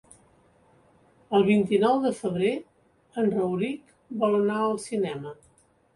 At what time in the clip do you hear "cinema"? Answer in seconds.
4.91-5.41